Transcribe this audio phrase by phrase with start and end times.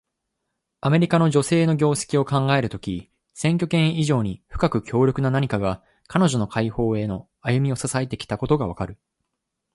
[0.79, 8.97] アメリカの女性の業績を考えるとき、選挙権以上に深く強力な何かが、彼女の解放への歩みを支えてきたことがわかる。